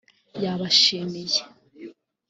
[0.43, 1.39] yabashimiye